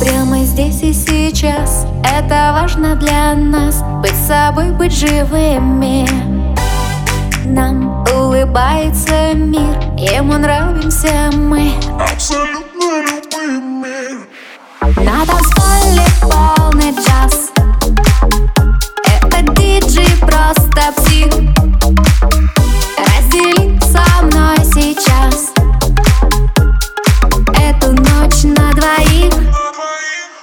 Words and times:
Прямо 0.00 0.44
здесь 0.44 0.82
и 0.82 0.92
сейчас. 0.92 1.86
Это 2.02 2.52
важно 2.52 2.96
для 2.96 3.34
нас 3.34 3.82
Быть 4.02 4.16
собой, 4.26 4.70
быть 4.70 4.92
живыми. 4.92 6.08
Нам 7.46 8.04
улыбается 8.14 9.34
мир 9.34 9.78
Ему 9.96 10.34
нравимся 10.34 11.30
мы. 11.32 11.72
Абсолютно 12.00 13.02
любыми 13.06 14.26
Надо 15.04 15.32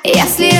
Если 0.04 0.51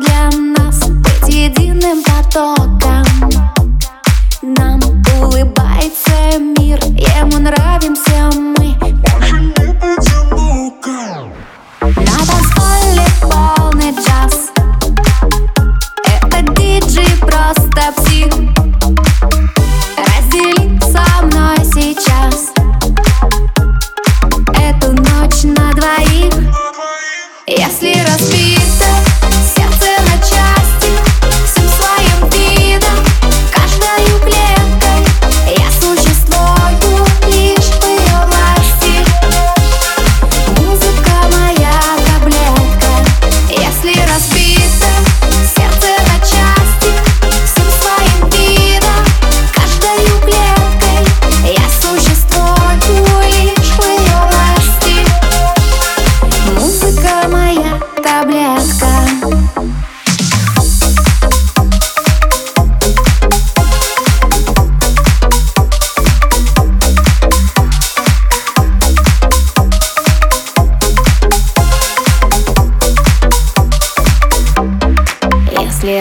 для 0.00 0.30
нас 0.30 0.88
быть 0.88 1.28
единым 1.28 2.02
потоком. 2.02 3.03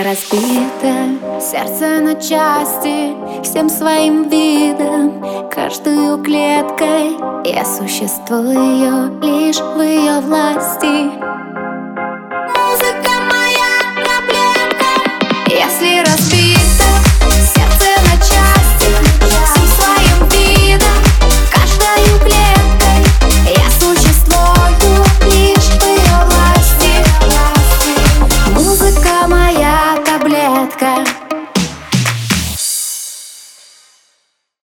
Разбито, 0.02 1.40
сердце 1.40 2.02
на 2.02 2.16
части 2.16 3.14
Всем 3.44 3.70
своим 3.70 4.28
видом, 4.30 5.50
каждую 5.52 6.24
клеткой 6.24 7.18
Я 7.46 7.64
существую 7.66 9.20
лишь 9.22 9.59
в 9.59 9.82
ее 9.82 10.20
власти. 10.22 11.33